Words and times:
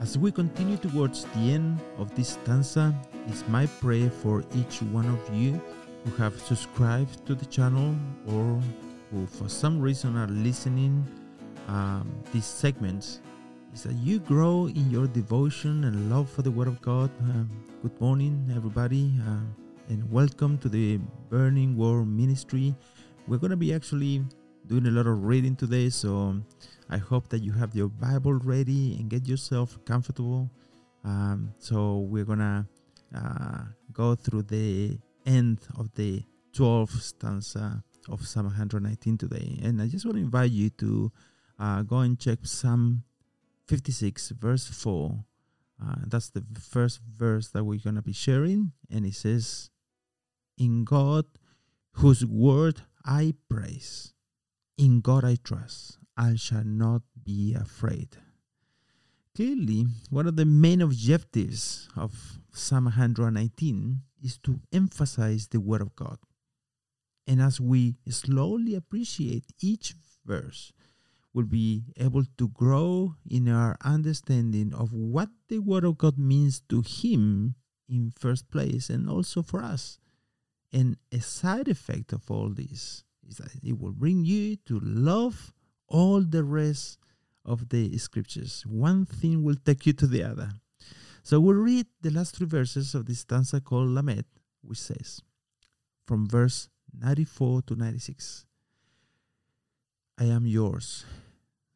As 0.00 0.16
we 0.16 0.32
continue 0.32 0.78
towards 0.78 1.24
the 1.24 1.52
end 1.52 1.78
of 1.98 2.14
this 2.14 2.30
stanza, 2.30 2.98
it's 3.26 3.46
my 3.48 3.66
prayer 3.66 4.08
for 4.08 4.42
each 4.56 4.80
one 4.80 5.04
of 5.04 5.20
you 5.34 5.60
who 6.04 6.10
have 6.16 6.40
subscribed 6.40 7.26
to 7.26 7.34
the 7.34 7.44
channel 7.44 7.94
or 8.26 8.58
who 9.10 9.26
for 9.26 9.46
some 9.46 9.78
reason 9.78 10.16
are 10.16 10.26
listening 10.28 11.04
um, 11.68 12.10
these 12.32 12.46
segments 12.46 13.20
is 13.74 13.82
that 13.82 13.92
you 13.92 14.20
grow 14.20 14.68
in 14.68 14.90
your 14.90 15.06
devotion 15.06 15.84
and 15.84 16.08
love 16.08 16.30
for 16.30 16.40
the 16.40 16.50
Word 16.50 16.68
of 16.68 16.80
God. 16.80 17.10
Um, 17.20 17.50
good 17.82 18.00
morning, 18.00 18.50
everybody, 18.56 19.12
uh, 19.28 19.44
and 19.90 20.10
welcome 20.10 20.56
to 20.64 20.70
the 20.70 20.98
Burning 21.28 21.76
Word 21.76 22.06
Ministry. 22.06 22.74
We're 23.28 23.36
going 23.36 23.50
to 23.50 23.56
be 23.68 23.74
actually 23.74 24.24
doing 24.66 24.86
a 24.86 24.90
lot 24.90 25.06
of 25.06 25.24
reading 25.24 25.56
today, 25.56 25.90
so 25.90 26.40
I 26.88 26.98
hope 26.98 27.28
that 27.30 27.42
you 27.42 27.52
have 27.52 27.74
your 27.74 27.88
Bible 27.88 28.34
ready 28.34 28.96
and 28.98 29.08
get 29.08 29.26
yourself 29.26 29.78
comfortable. 29.84 30.50
Um, 31.04 31.54
so 31.58 32.00
we're 32.00 32.24
gonna 32.24 32.66
uh, 33.14 33.62
go 33.92 34.14
through 34.14 34.42
the 34.42 34.98
end 35.26 35.58
of 35.78 35.94
the 35.94 36.24
12th 36.52 37.00
stanza 37.00 37.82
of 38.08 38.26
Psalm 38.26 38.46
119 38.46 39.18
today, 39.18 39.58
and 39.62 39.80
I 39.80 39.86
just 39.86 40.04
want 40.04 40.16
to 40.16 40.22
invite 40.22 40.50
you 40.50 40.70
to 40.70 41.12
uh, 41.58 41.82
go 41.82 41.98
and 41.98 42.18
check 42.18 42.38
Psalm 42.42 43.04
56, 43.66 44.30
verse 44.30 44.66
4. 44.66 45.24
Uh, 45.82 45.94
that's 46.06 46.30
the 46.30 46.44
first 46.60 47.00
verse 47.16 47.48
that 47.48 47.64
we're 47.64 47.78
gonna 47.78 48.02
be 48.02 48.12
sharing, 48.12 48.72
and 48.90 49.06
it 49.06 49.14
says, 49.14 49.70
"In 50.58 50.84
God, 50.84 51.24
whose 51.92 52.26
word 52.26 52.82
I 53.04 53.34
praise." 53.48 54.12
In 54.80 55.02
God 55.02 55.26
I 55.26 55.36
trust. 55.36 55.98
I 56.16 56.36
shall 56.36 56.64
not 56.64 57.02
be 57.22 57.52
afraid. 57.52 58.16
Clearly, 59.34 59.84
one 60.08 60.26
of 60.26 60.36
the 60.36 60.46
main 60.46 60.80
objectives 60.80 61.86
of 61.94 62.40
Psalm 62.50 62.84
119 62.84 64.00
is 64.24 64.38
to 64.38 64.58
emphasize 64.72 65.48
the 65.48 65.60
Word 65.60 65.82
of 65.82 65.94
God. 65.94 66.16
And 67.26 67.42
as 67.42 67.60
we 67.60 67.96
slowly 68.08 68.74
appreciate 68.74 69.44
each 69.60 69.92
verse, 70.24 70.72
we'll 71.34 71.44
be 71.44 71.82
able 71.98 72.24
to 72.38 72.48
grow 72.48 73.16
in 73.30 73.50
our 73.50 73.76
understanding 73.84 74.72
of 74.72 74.94
what 74.94 75.28
the 75.50 75.58
Word 75.58 75.84
of 75.84 75.98
God 75.98 76.18
means 76.18 76.62
to 76.70 76.80
Him 76.80 77.54
in 77.86 78.14
first 78.18 78.50
place 78.50 78.88
and 78.88 79.10
also 79.10 79.42
for 79.42 79.62
us. 79.62 79.98
And 80.72 80.96
a 81.12 81.20
side 81.20 81.68
effect 81.68 82.14
of 82.14 82.30
all 82.30 82.48
this 82.48 83.04
it 83.62 83.78
will 83.78 83.92
bring 83.92 84.24
you 84.24 84.56
to 84.66 84.80
love 84.80 85.52
all 85.86 86.20
the 86.20 86.44
rest 86.44 86.98
of 87.44 87.68
the 87.68 87.96
scriptures. 87.98 88.64
One 88.66 89.04
thing 89.04 89.42
will 89.42 89.56
take 89.64 89.86
you 89.86 89.92
to 89.94 90.06
the 90.06 90.22
other. 90.22 90.50
So 91.22 91.40
we'll 91.40 91.56
read 91.56 91.86
the 92.00 92.10
last 92.10 92.36
three 92.36 92.46
verses 92.46 92.94
of 92.94 93.06
this 93.06 93.20
stanza 93.20 93.60
called 93.60 93.90
Lamed, 93.90 94.24
which 94.62 94.78
says, 94.78 95.20
from 96.06 96.28
verse 96.28 96.68
94 96.98 97.62
to 97.62 97.76
96 97.76 98.46
I 100.18 100.24
am 100.24 100.46
yours, 100.46 101.06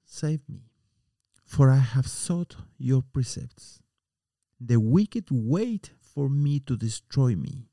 save 0.05 0.43
me, 0.49 0.69
for 1.47 1.71
I 1.71 1.79
have 1.79 2.07
sought 2.07 2.57
your 2.77 3.03
precepts. 3.03 3.81
The 4.61 4.79
wicked 4.79 5.29
wait 5.31 5.93
for 5.99 6.29
me 6.29 6.61
to 6.61 6.77
destroy 6.77 7.37
me, 7.37 7.69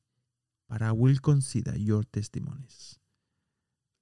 but 0.70 0.82
I 0.82 0.94
will 0.94 1.18
consider 1.22 1.74
your 1.78 2.04
testimonies. 2.04 2.98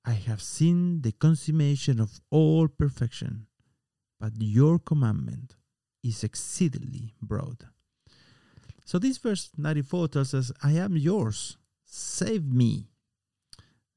I 0.10 0.14
have 0.14 0.42
seen 0.42 1.04
the 1.04 1.12
consummation 1.12 2.00
of 2.00 2.20
all 2.32 2.68
perfection, 2.68 3.46
but 4.20 4.32
your 4.40 4.80
commandment 4.80 5.56
is 6.04 6.24
exceedingly 6.24 7.14
broad. 7.22 7.68
So 8.86 8.98
this 8.98 9.20
verse 9.20 9.52
94 9.56 10.08
tells 10.08 10.34
us, 10.34 10.52
I 10.64 10.72
am 10.72 10.98
yours, 10.98 11.58
save 11.86 12.44
me. 12.44 12.88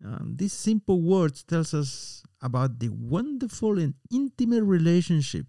Um, 0.05 0.35
these 0.37 0.53
simple 0.53 1.01
words 1.01 1.45
tells 1.45 1.73
us 1.73 2.23
about 2.43 2.79
the 2.79 2.91
wonderful 2.91 3.79
and 3.79 3.95
intimate 4.11 4.65
relationship 4.65 5.47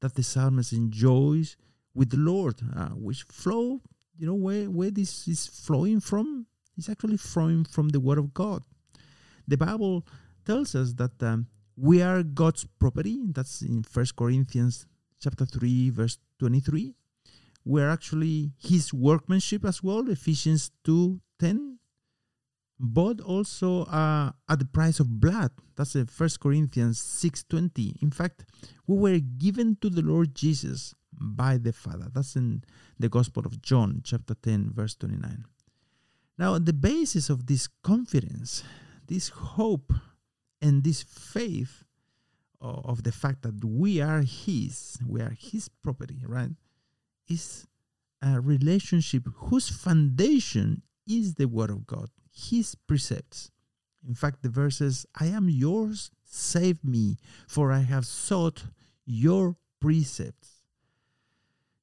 that 0.00 0.14
the 0.14 0.22
psalmist 0.22 0.72
enjoys 0.72 1.58
with 1.94 2.08
the 2.08 2.16
Lord, 2.16 2.62
uh, 2.74 2.96
which 2.96 3.24
flow, 3.24 3.82
you 4.16 4.26
know, 4.26 4.36
where, 4.46 4.70
where 4.70 4.90
this 4.90 5.28
is 5.28 5.46
flowing 5.46 6.00
from, 6.00 6.46
is 6.78 6.88
actually 6.88 7.18
flowing 7.18 7.64
from 7.66 7.90
the 7.90 8.00
Word 8.00 8.16
of 8.16 8.32
God 8.32 8.62
the 9.48 9.56
Bible 9.56 10.06
tells 10.44 10.74
us 10.74 10.92
that 10.94 11.20
um, 11.22 11.48
we 11.76 12.02
are 12.02 12.22
God's 12.22 12.66
property. 12.78 13.18
That's 13.32 13.62
in 13.62 13.82
First 13.82 14.14
Corinthians 14.14 14.86
chapter 15.20 15.46
3, 15.46 15.90
verse 15.90 16.18
23. 16.38 16.94
We're 17.64 17.90
actually 17.90 18.52
his 18.58 18.92
workmanship 18.92 19.64
as 19.64 19.82
well, 19.82 20.08
Ephesians 20.08 20.70
2 20.84 21.20
10. 21.40 21.78
But 22.80 23.20
also 23.20 23.84
uh, 23.84 24.30
at 24.48 24.60
the 24.60 24.64
price 24.64 25.00
of 25.00 25.20
blood. 25.20 25.50
That's 25.76 25.96
in 25.96 26.06
First 26.06 26.38
Corinthians 26.38 27.00
6 27.00 27.44
20. 27.48 27.96
In 28.02 28.10
fact, 28.10 28.44
we 28.86 28.96
were 28.96 29.18
given 29.18 29.76
to 29.80 29.90
the 29.90 30.02
Lord 30.02 30.34
Jesus 30.34 30.94
by 31.12 31.58
the 31.58 31.72
Father. 31.72 32.06
That's 32.12 32.36
in 32.36 32.62
the 32.98 33.08
Gospel 33.08 33.44
of 33.46 33.60
John, 33.62 34.02
chapter 34.04 34.34
10, 34.34 34.70
verse 34.72 34.94
29. 34.94 35.44
Now, 36.38 36.56
the 36.58 36.72
basis 36.72 37.30
of 37.30 37.46
this 37.46 37.68
confidence 37.82 38.62
this 39.08 39.28
hope 39.30 39.92
and 40.62 40.84
this 40.84 41.02
faith 41.02 41.84
of 42.60 43.02
the 43.02 43.12
fact 43.12 43.42
that 43.42 43.64
we 43.64 44.00
are 44.00 44.22
His, 44.22 44.98
we 45.06 45.20
are 45.20 45.34
His 45.38 45.68
property, 45.68 46.22
right? 46.26 46.50
Is 47.28 47.66
a 48.22 48.40
relationship 48.40 49.24
whose 49.34 49.68
foundation 49.68 50.82
is 51.06 51.34
the 51.34 51.46
Word 51.46 51.70
of 51.70 51.86
God, 51.86 52.10
His 52.32 52.74
precepts. 52.74 53.50
In 54.06 54.14
fact, 54.14 54.42
the 54.42 54.48
verses, 54.48 55.06
I 55.18 55.26
am 55.26 55.48
yours, 55.48 56.10
save 56.24 56.84
me, 56.84 57.16
for 57.46 57.72
I 57.72 57.80
have 57.80 58.06
sought 58.06 58.64
your 59.04 59.56
precepts 59.80 60.57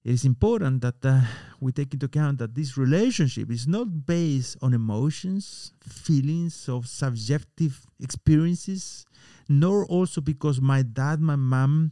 it 0.05 0.11
is 0.11 0.23
important 0.23 0.81
that 0.81 1.03
uh, 1.03 1.21
we 1.59 1.71
take 1.71 1.91
into 1.91 2.05
account 2.05 2.37
that 2.37 2.53
this 2.53 2.77
relationship 2.77 3.49
is 3.49 3.67
not 3.67 4.05
based 4.05 4.55
on 4.61 4.75
emotions, 4.75 5.73
feelings 5.81 6.69
of 6.69 6.87
subjective 6.87 7.87
experiences, 7.99 9.03
nor 9.49 9.83
also 9.87 10.21
because 10.21 10.61
my 10.61 10.83
dad, 10.83 11.19
my 11.19 11.35
mom 11.35 11.91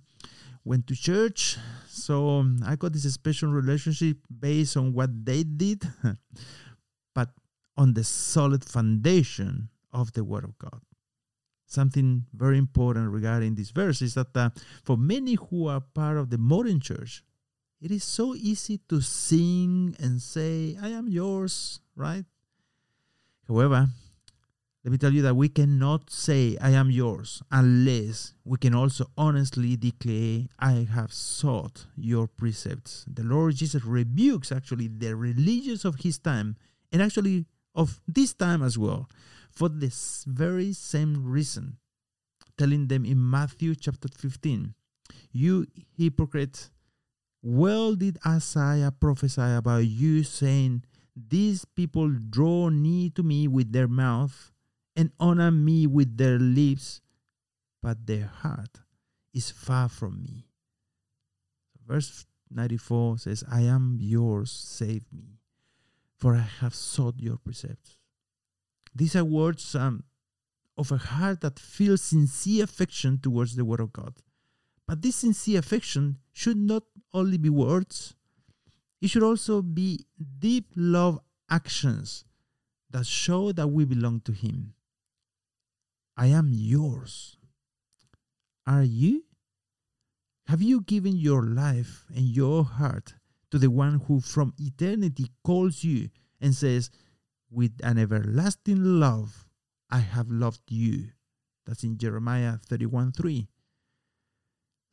went 0.63 0.85
to 0.85 0.95
church. 0.95 1.57
So 1.87 2.29
um, 2.37 2.59
I 2.63 2.75
got 2.75 2.93
this 2.93 3.11
special 3.11 3.49
relationship 3.49 4.17
based 4.29 4.77
on 4.77 4.93
what 4.93 5.25
they 5.25 5.41
did, 5.41 5.83
but 7.15 7.29
on 7.75 7.95
the 7.95 8.03
solid 8.03 8.63
foundation 8.63 9.69
of 9.91 10.13
the 10.13 10.23
Word 10.23 10.43
of 10.43 10.55
God. 10.59 10.81
Something 11.65 12.27
very 12.31 12.59
important 12.59 13.09
regarding 13.09 13.55
this 13.55 13.71
verse 13.71 14.03
is 14.03 14.13
that 14.13 14.37
uh, 14.37 14.51
for 14.83 14.97
many 14.97 15.33
who 15.33 15.65
are 15.65 15.81
part 15.81 16.17
of 16.17 16.29
the 16.29 16.37
modern 16.37 16.79
church, 16.79 17.23
it 17.83 17.91
is 17.91 18.05
so 18.05 18.33
easy 18.33 18.79
to 18.87 19.01
sing 19.01 19.93
and 19.99 20.21
say, 20.21 20.77
I 20.81 20.87
am 20.89 21.09
yours, 21.09 21.81
right? 21.97 22.23
However, 23.45 23.89
let 24.85 24.91
me 24.91 24.97
tell 24.97 25.11
you 25.11 25.21
that 25.23 25.35
we 25.35 25.49
cannot 25.49 26.09
say, 26.09 26.57
I 26.61 26.69
am 26.69 26.89
yours, 26.89 27.43
unless 27.51 28.35
we 28.45 28.57
can 28.57 28.73
also 28.73 29.07
honestly 29.17 29.75
declare, 29.75 30.47
I 30.59 30.87
have 30.93 31.11
sought 31.11 31.87
your 31.97 32.27
precepts. 32.27 33.03
The 33.05 33.23
Lord 33.23 33.57
Jesus 33.57 33.83
rebukes 33.83 34.53
actually 34.53 34.87
the 34.87 35.13
religious 35.17 35.83
of 35.83 35.95
his 35.95 36.17
time 36.17 36.55
and 36.93 37.01
actually 37.01 37.47
of 37.75 37.99
this 38.07 38.33
time 38.33 38.63
as 38.63 38.77
well 38.77 39.09
for 39.51 39.67
this 39.67 40.23
very 40.25 40.71
same 40.71 41.29
reason, 41.29 41.77
telling 42.57 42.87
them 42.87 43.03
in 43.03 43.29
Matthew 43.29 43.75
chapter 43.75 44.07
15, 44.07 44.73
You 45.33 45.67
hypocrites, 45.97 46.69
well 47.43 47.93
did 47.95 48.17
Isaiah 48.25 48.91
prophesy 48.91 49.41
about 49.41 49.85
you, 49.85 50.23
saying, 50.23 50.85
These 51.15 51.65
people 51.65 52.09
draw 52.09 52.69
near 52.69 53.09
to 53.15 53.21
me 53.21 53.47
with 53.49 53.73
their 53.73 53.89
mouth 53.89 54.51
and 54.95 55.11
honor 55.19 55.51
me 55.51 55.85
with 55.85 56.17
their 56.17 56.39
lips, 56.39 57.01
but 57.81 58.07
their 58.07 58.27
heart 58.27 58.79
is 59.33 59.51
far 59.51 59.89
from 59.89 60.23
me. 60.23 60.45
Verse 61.85 62.25
94 62.49 63.17
says, 63.17 63.43
I 63.51 63.61
am 63.61 63.97
yours, 63.99 64.49
save 64.49 65.03
me, 65.11 65.39
for 66.15 66.35
I 66.35 66.47
have 66.61 66.73
sought 66.73 67.19
your 67.19 67.37
precepts. 67.37 67.97
These 68.95 69.17
are 69.17 69.25
words 69.25 69.75
um, 69.75 70.03
of 70.77 70.91
a 70.91 70.97
heart 70.97 71.41
that 71.41 71.59
feels 71.59 72.01
sincere 72.01 72.63
affection 72.63 73.19
towards 73.19 73.55
the 73.55 73.65
Word 73.65 73.79
of 73.79 73.91
God. 73.91 74.13
But 74.87 75.01
this 75.01 75.17
sincere 75.17 75.59
affection 75.59 76.19
should 76.31 76.57
not 76.57 76.83
only 77.13 77.37
be 77.37 77.49
words, 77.49 78.15
it 79.01 79.09
should 79.09 79.23
also 79.23 79.61
be 79.61 80.05
deep 80.39 80.67
love 80.75 81.19
actions 81.49 82.25
that 82.89 83.05
show 83.05 83.51
that 83.51 83.67
we 83.67 83.85
belong 83.85 84.21
to 84.21 84.31
Him. 84.31 84.73
I 86.15 86.27
am 86.27 86.49
yours. 86.51 87.37
Are 88.65 88.83
you? 88.83 89.25
Have 90.47 90.61
you 90.61 90.81
given 90.81 91.15
your 91.15 91.43
life 91.43 92.05
and 92.15 92.25
your 92.25 92.63
heart 92.63 93.15
to 93.51 93.57
the 93.57 93.69
one 93.69 93.99
who 94.07 94.19
from 94.19 94.53
eternity 94.57 95.27
calls 95.43 95.83
you 95.83 96.09
and 96.39 96.53
says, 96.55 96.89
With 97.49 97.73
an 97.83 97.97
everlasting 97.97 98.83
love, 98.83 99.47
I 99.89 99.99
have 99.99 100.29
loved 100.29 100.69
you? 100.69 101.09
That's 101.65 101.83
in 101.83 101.97
Jeremiah 101.97 102.57
31 102.67 103.13
3. 103.13 103.47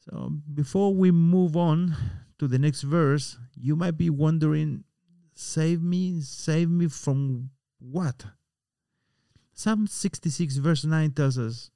So 0.05 0.33
before 0.55 0.95
we 0.95 1.11
move 1.11 1.57
on 1.57 1.95
to 2.39 2.49
the 2.49 2.59
next 2.59 2.83
verse, 2.83 3.39
you 3.55 3.77
might 3.77 3.99
be 3.99 4.11
wondering, 4.11 4.85
Save 5.35 5.83
me, 5.83 6.21
save 6.21 6.69
me 6.69 6.89
from 6.89 7.51
what? 7.79 8.25
Psalm 9.53 9.87
66, 9.87 10.57
verse 10.57 10.85
9 10.85 11.11
tells 11.13 11.39
us, 11.39 11.71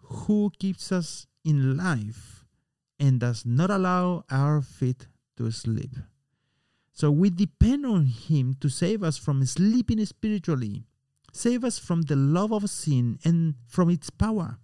Who 0.00 0.50
keeps 0.58 0.92
us 0.92 1.26
in 1.44 1.76
life 1.76 2.44
and 2.98 3.18
does 3.18 3.44
not 3.46 3.70
allow 3.70 4.24
our 4.30 4.60
feet 4.60 5.08
to 5.36 5.50
sleep. 5.50 5.96
So 6.92 7.10
we 7.10 7.30
depend 7.30 7.86
on 7.86 8.06
Him 8.06 8.56
to 8.60 8.68
save 8.68 9.02
us 9.02 9.16
from 9.16 9.44
sleeping 9.46 10.04
spiritually, 10.04 10.84
save 11.32 11.64
us 11.64 11.78
from 11.78 12.02
the 12.02 12.16
love 12.16 12.52
of 12.52 12.68
sin 12.68 13.18
and 13.24 13.54
from 13.66 13.88
its 13.88 14.10
power, 14.10 14.58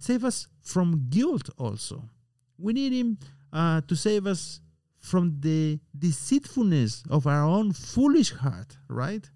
save 0.00 0.24
us 0.24 0.48
from 0.60 1.06
guilt 1.08 1.48
also. 1.56 2.10
We 2.58 2.72
need 2.72 2.92
Him 2.92 3.18
uh, 3.52 3.80
to 3.82 3.96
save 3.96 4.26
us 4.26 4.60
from 4.98 5.40
the 5.40 5.78
deceitfulness 5.96 7.04
of 7.08 7.26
our 7.26 7.44
own 7.44 7.72
foolish 7.72 8.32
heart, 8.32 8.76
right? 8.88 9.28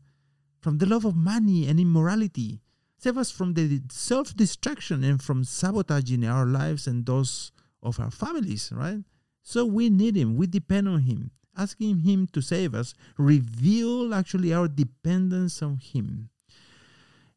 From 0.61 0.79
the 0.79 0.87
love 0.87 1.05
of 1.05 1.17
money 1.17 1.69
and 1.69 1.79
immorality. 1.81 2.61
Save 2.99 3.19
us 3.19 3.31
from 3.31 3.55
the 3.55 3.81
self 3.91 4.37
destruction 4.37 5.03
and 5.03 5.21
from 5.23 5.45
sabotaging 5.45 6.25
our 6.25 6.47
lives 6.47 6.87
and 6.87 7.07
those 7.07 7.53
of 7.83 7.99
our 7.99 8.11
families, 8.11 8.71
right? 8.73 9.03
So 9.43 9.65
we 9.65 9.91
need 9.91 10.17
Him, 10.17 10.37
we 10.37 10.47
depend 10.47 10.89
on 10.89 11.01
Him. 11.03 11.31
Asking 11.57 11.99
Him 11.99 12.29
to 12.33 12.41
save 12.41 12.75
us 12.75 12.95
reveal 13.19 14.15
actually 14.15 14.55
our 14.55 14.69
dependence 14.69 15.63
on 15.63 15.79
Him. 15.79 16.31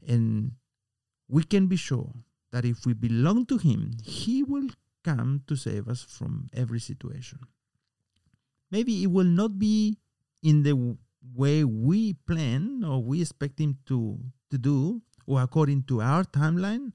And 0.07 0.53
we 1.27 1.43
can 1.43 1.67
be 1.67 1.75
sure 1.75 2.11
that 2.51 2.63
if 2.63 2.85
we 2.85 2.93
belong 2.93 3.45
to 3.47 3.57
Him, 3.57 3.97
He 4.03 4.43
will 4.43 4.69
come 5.05 5.43
to 5.45 5.55
save 5.55 5.87
us 5.87 6.01
from 6.01 6.49
every 6.53 6.79
situation. 6.79 7.39
Maybe 8.71 9.03
it 9.03 9.11
will 9.11 9.29
not 9.29 9.59
be 9.59 9.99
in 10.41 10.63
the 10.63 10.97
way 11.21 11.63
we 11.63 12.13
plan 12.25 12.83
or 12.83 13.03
we 13.03 13.21
expect 13.21 13.59
Him 13.59 13.77
to, 13.85 14.17
to 14.49 14.57
do 14.57 15.01
or 15.27 15.41
according 15.41 15.83
to 15.83 16.01
our 16.01 16.23
timeline, 16.23 16.93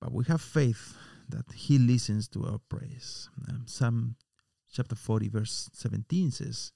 but 0.00 0.12
we 0.12 0.24
have 0.24 0.40
faith 0.40 0.96
that 1.28 1.50
he 1.52 1.78
listens 1.78 2.28
to 2.28 2.44
our 2.44 2.60
prayers. 2.68 3.28
Um, 3.48 3.64
Psalm 3.66 4.16
chapter 4.72 4.94
40, 4.94 5.28
verse 5.28 5.70
17 5.72 6.30
says, 6.30 6.72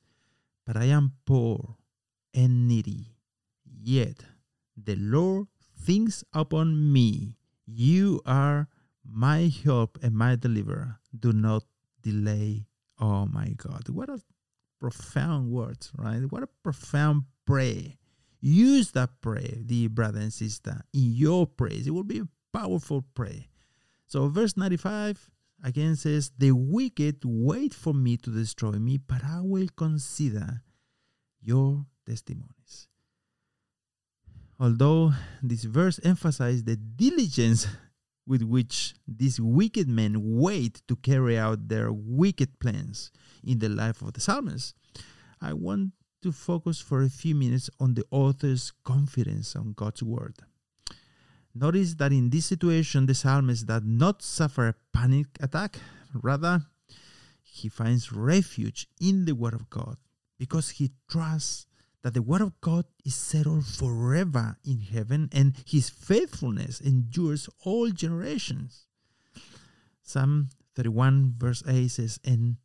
But 0.67 0.77
I 0.77 0.87
am 0.87 1.13
poor 1.27 1.77
and 2.35 2.67
needy, 2.67 3.15
yet 3.65 4.25
the 4.77 4.97
Lord 4.97 5.47
thinks 5.79 6.25
upon 6.33 6.93
me. 6.93 7.37
You 7.67 8.21
are 8.27 8.69
my 9.05 9.51
help 9.65 9.99
and 10.03 10.15
my 10.15 10.37
deliverer. 10.37 10.99
Do 11.19 11.33
not 11.33 11.65
delay. 12.03 12.67
Oh 12.99 13.27
my 13.27 13.55
God. 13.57 13.89
What 13.89 14.09
a 14.09 14.21
profound 14.79 15.51
words, 15.51 15.93
right? 15.97 16.21
What 16.31 16.43
a 16.43 16.49
profound 16.63 17.25
prayer. 17.47 17.95
Use 18.41 18.93
that 18.93 19.21
prayer, 19.21 19.57
dear 19.67 19.89
brother 19.89 20.21
and 20.21 20.33
sister, 20.33 20.83
in 20.95 21.13
your 21.13 21.47
praise. 21.47 21.87
It 21.87 21.91
will 21.91 22.05
be 22.05 22.21
a 22.21 22.29
powerful 22.53 23.03
prayer. 23.15 23.45
So, 24.07 24.29
verse 24.29 24.57
95 24.57 25.31
again 25.63 25.97
says, 25.97 26.33
The 26.39 26.53
wicked 26.53 27.19
wait 27.25 27.75
for 27.75 27.93
me 27.93 28.17
to 28.19 28.31
destroy 28.31 28.73
me, 28.73 28.97
but 28.97 29.23
I 29.25 29.41
will 29.43 29.69
consider 29.77 30.63
your 31.43 31.85
testimonies. 32.07 32.89
Although 34.59 35.13
this 35.43 35.65
verse 35.65 36.01
emphasizes 36.03 36.65
the 36.65 36.77
diligence 36.77 37.67
with 38.31 38.45
which 38.45 38.95
these 39.09 39.41
wicked 39.41 39.89
men 39.89 40.15
wait 40.39 40.83
to 40.87 40.95
carry 40.95 41.37
out 41.37 41.67
their 41.67 41.91
wicked 41.91 42.61
plans 42.61 43.11
in 43.43 43.59
the 43.59 43.69
life 43.69 44.03
of 44.03 44.13
the 44.13 44.21
psalmist, 44.21 44.77
I 45.43 45.53
want 45.53 45.95
to 46.23 46.31
focus 46.31 46.81
for 46.81 47.03
a 47.03 47.09
few 47.09 47.35
minutes 47.35 47.69
on 47.81 47.95
the 47.95 48.05
author's 48.13 48.73
confidence 48.85 49.57
on 49.57 49.73
God's 49.73 50.05
word. 50.05 50.37
Notice 51.57 51.95
that 51.97 52.13
in 52.13 52.31
this 52.31 52.47
situation, 52.47 53.07
the 53.07 53.17
psalmist 53.17 53.67
does 53.67 53.83
not 53.85 54.23
suffer 54.23 54.69
a 54.69 54.75
panic 54.97 55.27
attack. 55.41 55.79
Rather, 56.15 56.63
he 57.43 57.69
finds 57.69 58.13
refuge 58.13 58.87
in 59.01 59.25
the 59.25 59.35
Word 59.35 59.55
of 59.55 59.69
God 59.69 59.97
because 60.39 60.71
he 60.71 60.93
trusts 61.11 61.67
that 62.03 62.15
the 62.15 62.23
Word 62.23 62.41
of 62.41 62.61
God 62.61 62.87
is 63.05 63.15
settled 63.15 63.67
forever 63.67 64.57
in 64.65 64.81
heaven 64.81 65.29
and 65.33 65.55
his 65.67 65.91
faithfulness 65.91 66.81
endures 66.81 67.49
all 67.65 67.91
generations. 67.91 68.87
Psalm 70.03 70.49
31, 70.77 71.35
verse 71.37 71.63
8 71.67 71.89
says, 71.89 72.19
And 72.25 72.57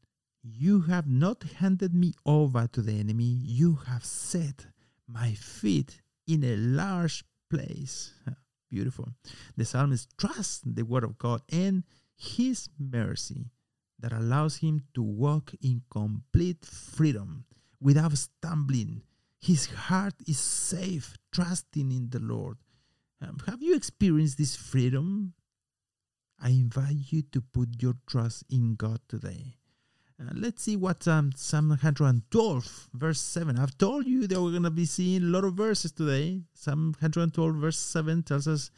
you 0.42 0.82
have 0.82 1.08
not 1.08 1.44
handed 1.58 1.94
me 1.94 2.14
over 2.26 2.68
to 2.68 2.82
the 2.82 3.00
enemy, 3.00 3.24
you 3.24 3.80
have 3.88 4.06
set 4.06 4.68
my 5.08 5.34
feet 5.34 6.02
in 6.28 6.44
a 6.44 6.56
large 6.56 7.24
place. 7.50 8.14
Beautiful. 8.70 9.10
The 9.56 9.66
psalmist 9.66 10.10
trusts 10.18 10.62
the 10.66 10.84
word 10.84 11.04
of 11.04 11.18
God 11.18 11.42
and 11.52 11.84
his 12.16 12.70
mercy 12.80 13.52
that 14.00 14.12
allows 14.12 14.58
him 14.58 14.84
to 14.94 15.02
walk 15.02 15.54
in 15.62 15.82
complete 15.90 16.66
freedom 16.66 17.46
without 17.80 18.18
stumbling. 18.18 19.02
His 19.46 19.68
heart 19.68 20.16
is 20.28 20.40
safe, 20.40 21.16
trusting 21.32 21.92
in 21.92 22.10
the 22.10 22.18
Lord. 22.18 22.58
Um, 23.22 23.38
have 23.46 23.62
you 23.62 23.76
experienced 23.76 24.40
this 24.40 24.56
freedom? 24.56 25.36
I 26.42 26.50
invite 26.50 27.12
you 27.12 27.22
to 27.32 27.42
put 27.42 27.80
your 27.80 27.94
trust 28.08 28.46
in 28.50 28.74
God 28.74 29.02
today. 29.08 29.58
Uh, 30.20 30.32
let's 30.34 30.64
see 30.64 30.76
what 30.76 31.08
um, 31.08 31.32
Psalm 31.36 31.70
112, 31.70 32.90
verse 32.96 33.22
7. 33.22 33.60
I've 33.60 33.78
told 33.78 34.08
you 34.08 34.26
that 34.26 34.42
we're 34.42 34.50
going 34.50 34.64
to 34.64 34.72
be 34.72 34.86
seeing 34.86 35.22
a 35.22 35.28
lot 35.28 35.44
of 35.44 35.54
verses 35.54 35.92
today. 35.92 36.42
Psalm 36.56 36.96
112, 37.00 37.54
verse 37.54 37.78
7 37.78 38.24
tells 38.24 38.48
us, 38.48 38.72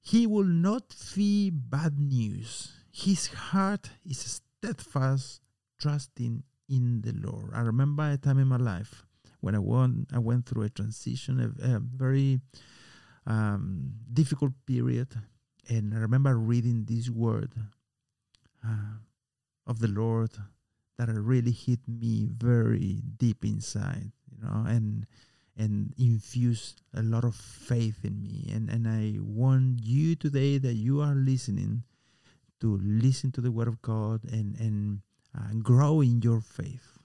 He 0.00 0.26
will 0.26 0.44
not 0.44 0.90
fear 0.90 1.50
bad 1.52 1.98
news. 1.98 2.72
His 2.90 3.26
heart 3.26 3.90
is 4.08 4.40
steadfast, 4.40 5.42
trusting 5.78 6.44
in 6.66 7.02
the 7.02 7.12
Lord. 7.12 7.50
I 7.52 7.60
remember 7.60 8.10
a 8.10 8.16
time 8.16 8.38
in 8.38 8.48
my 8.48 8.56
life 8.56 9.04
when 9.40 9.54
I 9.54 9.58
went, 9.58 10.08
I 10.12 10.18
went 10.18 10.46
through 10.46 10.64
a 10.64 10.70
transition, 10.70 11.40
a, 11.40 11.76
a 11.76 11.80
very 11.80 12.40
um, 13.26 13.92
difficult 14.12 14.52
period. 14.66 15.08
And 15.68 15.94
I 15.94 15.98
remember 15.98 16.36
reading 16.36 16.84
this 16.84 17.10
word. 17.10 17.52
Uh, 18.64 18.98
of 19.66 19.80
the 19.80 19.88
Lord 19.88 20.30
that 20.98 21.08
really 21.08 21.50
hit 21.50 21.80
me 21.86 22.26
very 22.30 23.02
deep 23.16 23.44
inside, 23.44 24.12
you 24.30 24.38
know, 24.42 24.64
and 24.66 25.06
and 25.58 25.94
infused 25.96 26.82
a 26.94 27.02
lot 27.02 27.24
of 27.24 27.34
faith 27.34 28.04
in 28.04 28.22
me. 28.22 28.50
And 28.52 28.70
and 28.70 28.86
I 28.86 29.16
want 29.20 29.80
you 29.82 30.14
today 30.14 30.58
that 30.58 30.74
you 30.74 31.00
are 31.00 31.14
listening 31.14 31.82
to 32.60 32.78
listen 32.82 33.32
to 33.32 33.40
the 33.40 33.50
word 33.50 33.68
of 33.68 33.82
God 33.82 34.20
and 34.30 34.56
and 34.58 35.00
uh, 35.36 35.52
grow 35.62 36.00
in 36.00 36.22
your 36.22 36.40
faith. 36.40 36.95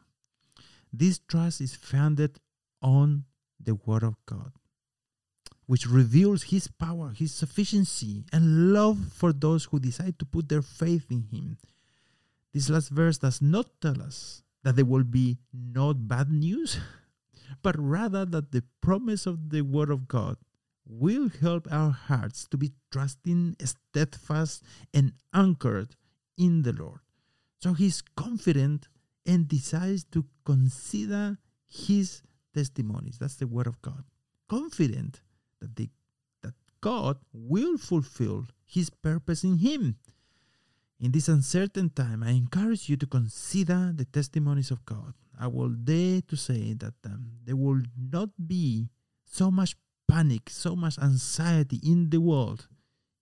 This 0.93 1.19
trust 1.19 1.61
is 1.61 1.75
founded 1.75 2.39
on 2.81 3.25
the 3.59 3.75
word 3.75 4.03
of 4.03 4.15
God, 4.25 4.51
which 5.65 5.87
reveals 5.87 6.43
His 6.43 6.67
power, 6.67 7.13
His 7.15 7.33
sufficiency, 7.33 8.25
and 8.33 8.73
love 8.73 9.13
for 9.13 9.31
those 9.31 9.65
who 9.65 9.79
decide 9.79 10.19
to 10.19 10.25
put 10.25 10.49
their 10.49 10.61
faith 10.61 11.05
in 11.09 11.23
Him. 11.31 11.57
This 12.53 12.69
last 12.69 12.89
verse 12.89 13.17
does 13.17 13.41
not 13.41 13.67
tell 13.79 14.01
us 14.01 14.43
that 14.63 14.75
there 14.75 14.85
will 14.85 15.03
be 15.03 15.37
not 15.53 16.07
bad 16.07 16.29
news, 16.29 16.77
but 17.63 17.75
rather 17.77 18.25
that 18.25 18.51
the 18.51 18.63
promise 18.81 19.25
of 19.25 19.49
the 19.49 19.61
Word 19.61 19.89
of 19.89 20.07
God 20.07 20.37
will 20.85 21.29
help 21.29 21.67
our 21.71 21.91
hearts 21.91 22.45
to 22.47 22.57
be 22.57 22.73
trusting, 22.91 23.55
steadfast, 23.63 24.63
and 24.93 25.13
anchored 25.33 25.95
in 26.37 26.63
the 26.63 26.73
Lord. 26.73 26.99
So 27.59 27.73
he's 27.73 28.01
confident 28.01 28.87
and 29.25 29.47
decides 29.47 30.03
to 30.05 30.25
consider 30.45 31.37
his 31.67 32.21
testimonies. 32.53 33.17
That's 33.19 33.35
the 33.35 33.47
Word 33.47 33.67
of 33.67 33.81
God. 33.81 34.03
Confident 34.49 35.21
that, 35.59 35.75
the, 35.75 35.89
that 36.41 36.53
God 36.81 37.17
will 37.33 37.77
fulfill 37.77 38.45
his 38.65 38.89
purpose 38.89 39.43
in 39.43 39.57
him 39.57 39.95
in 41.01 41.11
this 41.11 41.27
uncertain 41.27 41.89
time, 41.89 42.21
I 42.21 42.29
encourage 42.29 42.87
you 42.87 42.95
to 42.97 43.07
consider 43.07 43.91
the 43.93 44.05
testimonies 44.05 44.69
of 44.69 44.85
God. 44.85 45.15
I 45.37 45.47
will 45.47 45.69
dare 45.69 46.21
to 46.21 46.37
say 46.37 46.73
that 46.73 46.93
um, 47.03 47.25
there 47.43 47.55
will 47.55 47.81
not 47.97 48.29
be 48.47 48.87
so 49.25 49.49
much 49.49 49.75
panic, 50.07 50.51
so 50.51 50.75
much 50.75 50.99
anxiety 50.99 51.79
in 51.83 52.11
the 52.11 52.21
world 52.21 52.67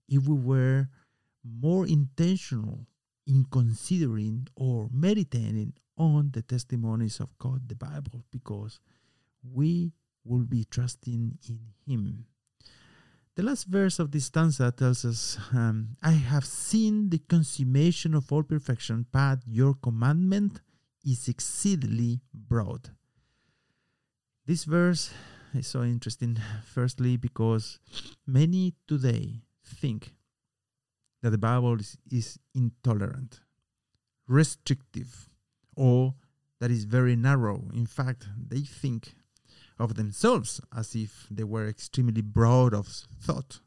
if 0.10 0.28
we 0.28 0.36
were 0.36 0.90
more 1.42 1.88
intentional 1.88 2.86
in 3.26 3.46
considering 3.50 4.48
or 4.58 4.90
meditating 4.92 5.72
on 6.00 6.32
the 6.32 6.42
testimonies 6.42 7.20
of 7.20 7.38
God, 7.38 7.68
the 7.68 7.76
Bible, 7.76 8.24
because 8.32 8.80
we 9.44 9.92
will 10.24 10.46
be 10.46 10.64
trusting 10.64 11.38
in 11.48 11.60
Him. 11.86 12.26
The 13.36 13.44
last 13.44 13.66
verse 13.66 14.00
of 14.00 14.12
this 14.12 14.26
stanza 14.26 14.72
tells 14.72 15.06
us, 15.06 15.38
um, 15.54 15.96
I 16.02 16.12
have 16.12 16.46
seen 16.46 17.10
the 17.10 17.20
consummation 17.20 18.14
of 18.14 18.32
all 18.32 18.44
perfection, 18.44 19.06
but 19.12 19.40
your 19.46 19.76
commandment 19.76 20.62
is 21.06 21.28
exceedingly 21.28 22.22
broad. 22.34 22.90
This 24.46 24.66
verse 24.66 25.12
is 25.54 25.68
so 25.68 25.84
interesting, 25.84 26.38
firstly, 26.66 27.16
because 27.18 27.80
many 28.26 28.74
today 28.88 29.42
think 29.64 30.14
that 31.22 31.30
the 31.30 31.38
Bible 31.38 31.80
is, 31.80 31.98
is 32.12 32.40
intolerant, 32.54 33.40
restrictive, 34.28 35.29
or 35.80 36.14
that 36.60 36.70
is 36.70 36.84
very 36.84 37.16
narrow. 37.16 37.70
In 37.74 37.86
fact, 37.86 38.28
they 38.50 38.60
think 38.60 39.14
of 39.80 39.96
themselves 39.96 40.60
as 40.76 40.94
if 40.94 41.26
they 41.32 41.46
were 41.46 41.70
extremely 41.70 42.22
broad 42.22 42.74
of 42.74 42.86
thought. 42.88 43.62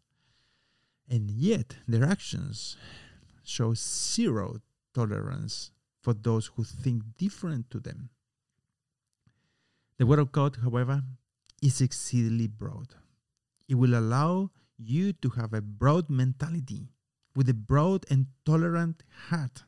And 1.08 1.30
yet, 1.30 1.76
their 1.88 2.04
actions 2.04 2.76
show 3.42 3.72
zero 3.74 4.58
tolerance 4.94 5.70
for 6.02 6.12
those 6.12 6.50
who 6.54 6.64
think 6.64 7.02
different 7.16 7.70
to 7.70 7.80
them. 7.80 8.10
The 9.96 10.04
Word 10.04 10.18
of 10.18 10.32
God, 10.32 10.58
however, 10.62 11.02
is 11.62 11.80
exceedingly 11.80 12.46
broad. 12.46 12.88
It 13.68 13.76
will 13.76 13.94
allow 13.98 14.50
you 14.76 15.14
to 15.14 15.30
have 15.30 15.54
a 15.54 15.62
broad 15.62 16.10
mentality 16.10 16.88
with 17.34 17.48
a 17.48 17.54
broad 17.54 18.04
and 18.10 18.26
tolerant 18.44 19.02
heart 19.28 19.62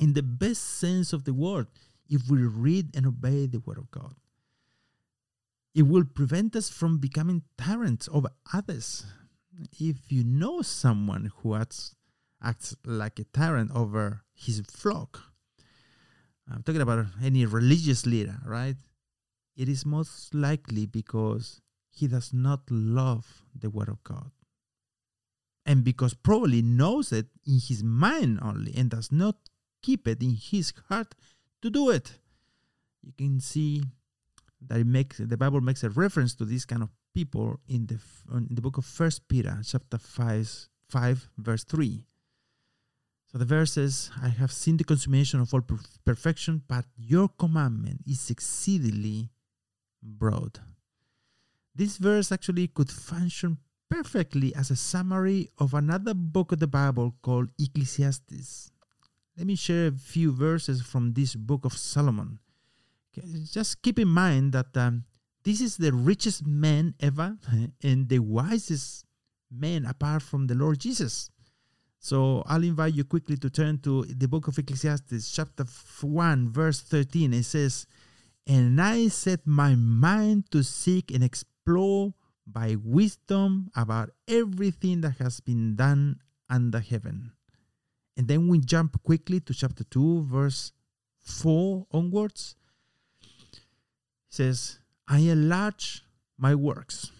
in 0.00 0.14
the 0.14 0.22
best 0.22 0.78
sense 0.78 1.12
of 1.12 1.24
the 1.24 1.34
word 1.34 1.68
if 2.08 2.28
we 2.28 2.42
read 2.42 2.96
and 2.96 3.06
obey 3.06 3.46
the 3.46 3.60
Word 3.60 3.78
of 3.78 3.90
God. 3.92 4.14
It 5.74 5.82
will 5.82 6.04
prevent 6.04 6.56
us 6.56 6.68
from 6.68 6.98
becoming 6.98 7.42
tyrants 7.56 8.08
over 8.12 8.30
others. 8.52 9.06
If 9.78 10.10
you 10.10 10.24
know 10.24 10.62
someone 10.62 11.30
who 11.36 11.54
acts, 11.54 11.94
acts 12.42 12.74
like 12.84 13.20
a 13.20 13.24
tyrant 13.24 13.70
over 13.72 14.22
his 14.34 14.60
flock, 14.68 15.22
I'm 16.52 16.64
talking 16.64 16.80
about 16.80 17.06
any 17.22 17.46
religious 17.46 18.04
leader, 18.06 18.38
right? 18.44 18.74
It 19.56 19.68
is 19.68 19.86
most 19.86 20.34
likely 20.34 20.86
because 20.86 21.60
he 21.90 22.08
does 22.08 22.32
not 22.32 22.62
love 22.70 23.42
the 23.54 23.70
Word 23.70 23.88
of 23.88 24.02
God. 24.02 24.32
And 25.64 25.84
because 25.84 26.14
probably 26.14 26.62
knows 26.62 27.12
it 27.12 27.26
in 27.46 27.60
his 27.60 27.84
mind 27.84 28.40
only 28.42 28.74
and 28.74 28.90
does 28.90 29.12
not 29.12 29.36
keep 29.82 30.06
it 30.08 30.22
in 30.22 30.34
his 30.34 30.72
heart 30.88 31.14
to 31.62 31.70
do 31.70 31.90
it. 31.90 32.18
You 33.02 33.12
can 33.16 33.40
see 33.40 33.82
that 34.68 34.80
it 34.80 34.86
makes 34.86 35.18
the 35.18 35.36
Bible 35.36 35.60
makes 35.60 35.84
a 35.84 35.90
reference 35.90 36.34
to 36.36 36.44
this 36.44 36.64
kind 36.64 36.82
of 36.82 36.90
people 37.14 37.58
in 37.66 37.86
the 37.86 37.98
in 38.32 38.54
the 38.54 38.60
book 38.60 38.78
of 38.78 38.84
First 38.84 39.26
Peter, 39.26 39.60
chapter 39.64 39.98
five, 39.98 40.68
five 40.88 41.28
verse 41.38 41.64
three. 41.64 42.04
So 43.32 43.38
the 43.38 43.44
verse 43.44 43.72
says, 43.74 44.10
"I 44.20 44.28
have 44.28 44.52
seen 44.52 44.76
the 44.76 44.84
consummation 44.84 45.40
of 45.40 45.54
all 45.54 45.62
perfection, 46.04 46.62
but 46.66 46.84
your 46.96 47.28
commandment 47.28 48.02
is 48.06 48.28
exceedingly 48.30 49.30
broad." 50.02 50.60
This 51.74 51.96
verse 51.96 52.32
actually 52.32 52.68
could 52.68 52.90
function 52.90 53.58
perfectly 53.88 54.54
as 54.54 54.70
a 54.70 54.76
summary 54.76 55.48
of 55.58 55.74
another 55.74 56.14
book 56.14 56.52
of 56.52 56.58
the 56.58 56.66
Bible 56.66 57.16
called 57.22 57.50
Ecclesiastes. 57.58 58.72
Let 59.40 59.46
me 59.46 59.56
share 59.56 59.88
a 59.88 59.92
few 59.92 60.30
verses 60.30 60.82
from 60.82 61.14
this 61.14 61.34
book 61.34 61.64
of 61.64 61.72
Solomon 61.72 62.38
just 63.50 63.82
keep 63.82 63.98
in 63.98 64.08
mind 64.08 64.52
that 64.52 64.76
um, 64.76 65.04
this 65.44 65.60
is 65.60 65.76
the 65.76 65.92
richest 65.92 66.46
man 66.46 66.94
ever 67.00 67.36
and 67.82 68.08
the 68.08 68.18
wisest 68.18 69.04
man 69.50 69.86
apart 69.86 70.22
from 70.22 70.46
the 70.46 70.54
Lord 70.54 70.78
Jesus. 70.78 71.30
So 71.98 72.42
I'll 72.46 72.64
invite 72.64 72.94
you 72.94 73.04
quickly 73.04 73.36
to 73.38 73.50
turn 73.50 73.78
to 73.80 74.04
the 74.04 74.28
book 74.28 74.48
of 74.48 74.58
Ecclesiastes, 74.58 75.30
chapter 75.32 75.64
1, 76.00 76.48
verse 76.50 76.80
13. 76.80 77.34
It 77.34 77.44
says, 77.44 77.86
And 78.46 78.80
I 78.80 79.08
set 79.08 79.46
my 79.46 79.74
mind 79.74 80.50
to 80.52 80.62
seek 80.62 81.10
and 81.10 81.22
explore 81.22 82.14
by 82.46 82.76
wisdom 82.82 83.70
about 83.76 84.10
everything 84.26 85.02
that 85.02 85.18
has 85.18 85.40
been 85.40 85.76
done 85.76 86.20
under 86.48 86.80
heaven. 86.80 87.32
And 88.20 88.28
then 88.28 88.48
we 88.48 88.58
jump 88.58 89.02
quickly 89.02 89.40
to 89.40 89.54
chapter 89.54 89.82
2, 89.82 90.24
verse 90.24 90.72
4 91.20 91.86
onwards 91.90 92.54
says, 94.28 94.78
I 95.08 95.20
enlarge 95.20 96.02
my 96.36 96.54
works. 96.54 97.12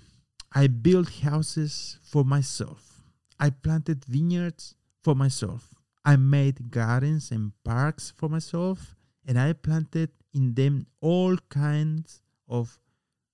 I 0.53 0.67
built 0.67 1.23
houses 1.23 1.99
for 2.03 2.23
myself. 2.23 3.01
I 3.39 3.49
planted 3.49 4.05
vineyards 4.05 4.75
for 5.03 5.15
myself. 5.15 5.73
I 6.05 6.17
made 6.17 6.71
gardens 6.71 7.31
and 7.31 7.53
parks 7.65 8.13
for 8.15 8.29
myself, 8.29 8.95
and 9.27 9.39
I 9.39 9.55
planted 9.55 10.11
in 10.35 10.53
them 10.53 10.87
all 11.01 11.39
kinds 11.49 12.21
of 12.47 12.79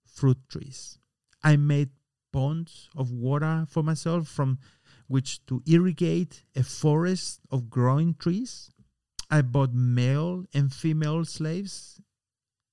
fruit 0.05 0.39
trees. 0.49 1.01
I 1.43 1.57
made 1.57 1.91
ponds 2.33 2.91
of 2.95 3.11
water 3.11 3.67
for 3.69 3.83
myself 3.83 4.29
from 4.29 4.61
which 5.09 5.45
to 5.47 5.63
irrigate 5.67 6.43
a 6.55 6.63
forest 6.63 7.41
of 7.51 7.71
growing 7.71 8.15
trees. 8.15 8.71
I 9.31 9.43
bought 9.43 9.75
male 9.75 10.45
and 10.55 10.73
female 10.73 11.25
slaves, 11.25 12.01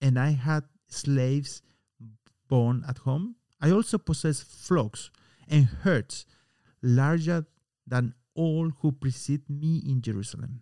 and 0.02 0.20
I 0.20 0.32
had 0.32 0.64
slaves 0.88 1.62
born 2.48 2.84
at 2.88 3.00
home. 3.00 3.36
I 3.62 3.72
also 3.72 3.98
possessed 3.98 4.44
flocks 4.44 5.10
and 5.48 5.66
herds 5.66 6.26
larger 6.82 7.46
than 7.88 8.14
all 8.36 8.70
who 8.82 8.92
precede 8.92 9.50
me 9.50 9.82
in 9.88 10.02
Jerusalem. 10.02 10.62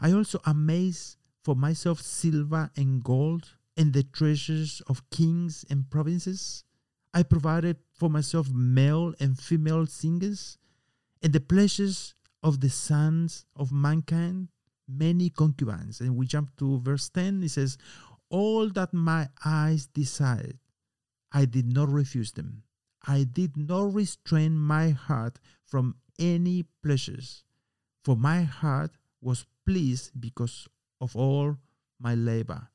I 0.00 0.12
also 0.12 0.40
amass 0.44 1.16
for 1.42 1.54
myself 1.54 2.00
silver 2.00 2.70
and 2.76 3.02
gold 3.02 3.50
and 3.76 3.92
the 3.92 4.02
treasures 4.02 4.82
of 4.88 5.08
kings 5.10 5.64
and 5.70 5.88
provinces. 5.90 6.64
I 7.14 7.22
provided 7.22 7.76
for 7.94 8.10
myself 8.10 8.48
male 8.50 9.14
and 9.20 9.38
female 9.38 9.86
singers 9.86 10.58
and 11.22 11.32
the 11.32 11.40
pleasures 11.40 12.14
of 12.42 12.60
the 12.60 12.70
sons 12.70 13.46
of 13.56 13.72
mankind, 13.72 14.48
many 14.88 15.30
concubines. 15.30 16.00
And 16.00 16.16
we 16.16 16.26
jump 16.26 16.56
to 16.58 16.80
verse 16.80 17.08
10. 17.08 17.42
It 17.42 17.50
says, 17.50 17.78
all 18.30 18.68
that 18.70 18.92
my 18.92 19.28
eyes 19.44 19.86
desired, 19.86 20.58
I 21.32 21.44
did 21.44 21.72
not 21.72 21.88
refuse 21.88 22.32
them. 22.32 22.62
I 23.06 23.24
did 23.24 23.56
not 23.56 23.94
restrain 23.94 24.56
my 24.56 24.90
heart 24.90 25.38
from 25.64 25.96
any 26.18 26.64
pleasures, 26.82 27.44
for 28.02 28.16
my 28.16 28.42
heart 28.42 28.92
was 29.20 29.46
pleased 29.64 30.12
because 30.18 30.68
of 31.00 31.14
all 31.14 31.56
my 32.00 32.14
labor. 32.14 32.68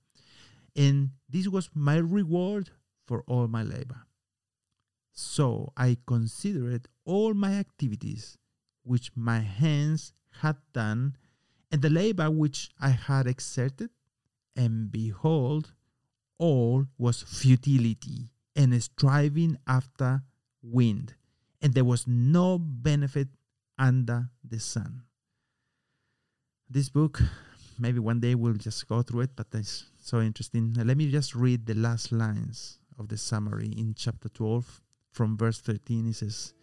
And 0.75 1.11
this 1.29 1.47
was 1.47 1.69
my 1.73 1.97
reward 1.97 2.69
for 3.05 3.23
all 3.27 3.47
my 3.47 3.63
labor. 3.63 4.05
So 5.11 5.73
I 5.77 5.97
considered 6.05 6.87
all 7.05 7.33
my 7.33 7.53
activities 7.53 8.37
which 8.83 9.11
my 9.15 9.39
hands 9.39 10.13
had 10.41 10.57
done, 10.73 11.15
and 11.71 11.81
the 11.81 11.89
labor 11.89 12.29
which 12.31 12.69
I 12.79 12.89
had 12.89 13.27
exerted, 13.27 13.89
and 14.55 14.91
behold, 14.91 15.73
all 16.37 16.87
was 16.97 17.21
futility 17.21 18.31
and 18.55 18.81
striving 18.83 19.57
after 19.67 20.23
wind, 20.61 21.15
and 21.61 21.73
there 21.73 21.85
was 21.85 22.07
no 22.07 22.57
benefit 22.57 23.27
under 23.77 24.29
the 24.43 24.59
sun. 24.59 25.03
This 26.69 26.89
book, 26.89 27.21
maybe 27.77 27.99
one 27.99 28.19
day 28.19 28.35
we'll 28.35 28.53
just 28.53 28.87
go 28.87 29.01
through 29.01 29.21
it, 29.21 29.35
but 29.35 29.47
it's 29.53 29.85
so 29.99 30.21
interesting. 30.21 30.73
Let 30.73 30.97
me 30.97 31.11
just 31.11 31.35
read 31.35 31.65
the 31.65 31.75
last 31.75 32.11
lines 32.11 32.79
of 32.97 33.09
the 33.09 33.17
summary 33.17 33.67
in 33.67 33.93
chapter 33.93 34.29
12 34.29 34.81
from 35.11 35.37
verse 35.37 35.59
13. 35.59 36.07
It 36.07 36.15
says, 36.15 36.53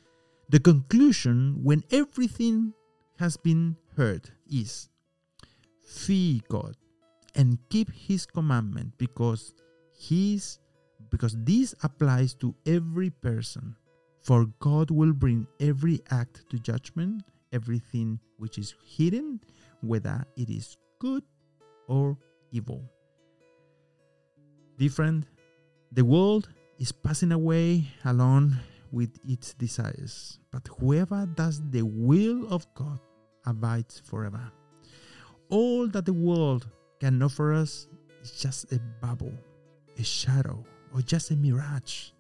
The 0.49 0.61
conclusion, 0.61 1.61
when 1.63 1.85
everything 1.91 2.73
has 3.19 3.37
been 3.37 3.77
heard, 3.97 4.31
is 4.51 4.89
fear 5.87 6.41
God 6.49 6.77
and 7.35 7.59
keep 7.71 7.91
his 7.91 8.27
commandment 8.27 8.93
because 8.99 9.55
his 9.99 10.59
because 11.11 11.37
this 11.45 11.75
applies 11.83 12.35
to 12.35 12.55
every 12.67 13.11
person 13.11 13.75
for 14.23 14.47
God 14.61 14.91
will 14.91 15.13
bring 15.13 15.47
every 15.61 16.01
act 16.11 16.49
to 16.51 16.59
judgment 16.59 17.23
everything 17.53 18.19
which 18.37 18.59
is 18.59 18.75
hidden 18.85 19.41
whether 19.81 20.25
it 20.37 20.51
is 20.51 20.77
good 20.99 21.23
or 21.87 22.19
evil 22.53 22.83
different 24.79 25.27
the 25.93 26.05
world 26.05 26.49
is 26.79 26.93
passing 26.93 27.33
away 27.33 27.85
along 28.05 28.57
with 28.93 29.19
its 29.29 29.55
desires 29.55 30.39
but 30.51 30.67
whoever 30.79 31.27
does 31.35 31.61
the 31.71 31.83
will 31.83 32.47
of 32.53 32.67
God 32.75 32.99
abides 33.47 34.01
forever 34.01 34.51
all 35.51 35.87
that 35.89 36.05
the 36.05 36.13
world 36.13 36.69
can 37.01 37.23
offer 37.23 37.53
us 37.55 37.89
is 38.23 38.33
just 38.33 38.73
a 38.73 38.81
bubble, 39.01 39.33
a 39.99 40.05
shadow, 40.05 40.65
or 40.95 41.01
just 41.01 41.31
a 41.31 41.37
mirage. 41.37 42.11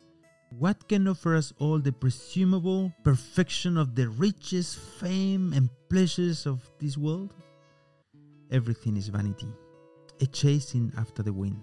What 0.58 0.88
can 0.88 1.06
offer 1.08 1.36
us 1.36 1.52
all 1.58 1.78
the 1.78 1.92
presumable 1.92 2.92
perfection 3.04 3.76
of 3.76 3.94
the 3.94 4.08
riches, 4.08 4.74
fame, 4.74 5.52
and 5.52 5.68
pleasures 5.90 6.46
of 6.46 6.70
this 6.78 6.96
world? 6.96 7.34
Everything 8.50 8.96
is 8.96 9.08
vanity, 9.08 9.48
a 10.22 10.26
chasing 10.26 10.90
after 10.96 11.22
the 11.22 11.32
wind. 11.32 11.62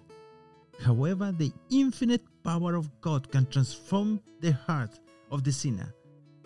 However, 0.84 1.32
the 1.32 1.52
infinite 1.72 2.22
power 2.46 2.76
of 2.76 2.90
God 3.02 3.30
can 3.32 3.48
transform 3.48 4.22
the 4.40 4.52
heart 4.54 5.00
of 5.32 5.44
the 5.44 5.52
sinner 5.52 5.94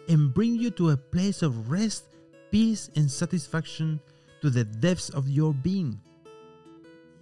and 0.08 0.34
bring 0.34 0.56
you 0.56 0.72
to 0.72 0.92
a 0.92 0.98
place 0.98 1.44
of 1.44 1.70
rest, 1.70 2.06
peace, 2.52 2.90
and 2.96 3.12
satisfaction 3.12 4.00
to 4.42 4.50
the 4.50 4.64
depths 4.64 5.10
of 5.10 5.28
your 5.30 5.54
being. 5.54 6.00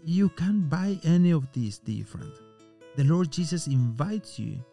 You 0.05 0.29
can't 0.29 0.69
buy 0.69 0.99
any 1.03 1.31
of 1.31 1.51
dear 1.51 2.05
friend. 2.05 2.31
The 2.95 3.03
Lord 3.03 3.31
Jesus 3.31 3.67
invites 3.67 4.39
you 4.39 4.63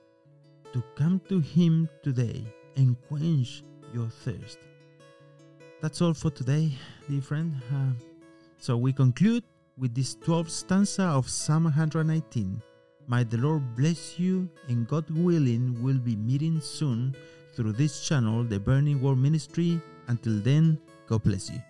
to 0.73 0.83
come 0.95 1.21
to 1.29 1.41
Him 1.41 1.89
today 2.03 2.45
and 2.77 2.97
quench 3.09 3.65
your 3.93 4.09
thirst. 4.09 4.59
That's 5.81 6.01
all 6.03 6.15
for 6.15 6.31
today, 6.31 6.73
dear 7.09 7.23
friend. 7.23 7.61
Uh, 7.73 7.93
so 8.59 8.77
we 8.77 8.93
conclude 8.93 9.45
with 9.77 9.95
this 9.95 10.15
12th 10.17 10.51
stanza 10.51 11.05
of 11.05 11.29
Psalm 11.29 11.65
119. 11.65 12.63
May 13.07 13.25
the 13.25 13.37
Lord 13.37 13.77
bless 13.77 14.19
you, 14.19 14.49
and 14.69 14.89
God 14.89 15.11
willing, 15.11 15.77
we'll 15.83 15.99
be 15.99 16.17
meeting 16.17 16.61
soon 16.61 17.15
through 17.53 17.73
this 17.73 18.07
channel, 18.07 18.45
the 18.45 18.59
Burning 18.59 19.01
Word 19.03 19.19
Ministry. 19.19 19.81
Until 20.09 20.41
then, 20.41 20.79
God 21.07 21.23
bless 21.23 21.51
you. 21.51 21.61